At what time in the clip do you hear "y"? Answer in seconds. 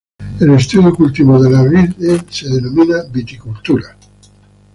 0.89-0.93